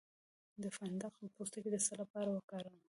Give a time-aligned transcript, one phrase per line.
[0.61, 2.77] د فندق پوستکی د څه لپاره وکاروم؟